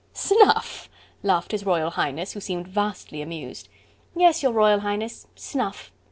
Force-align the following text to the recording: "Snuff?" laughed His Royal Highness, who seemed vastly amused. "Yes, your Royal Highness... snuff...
"Snuff?" 0.13 0.89
laughed 1.21 1.51
His 1.51 1.63
Royal 1.63 1.91
Highness, 1.91 2.31
who 2.31 2.39
seemed 2.39 2.67
vastly 2.67 3.21
amused. 3.21 3.69
"Yes, 4.15 4.41
your 4.41 4.51
Royal 4.51 4.79
Highness... 4.79 5.27
snuff... 5.35 5.91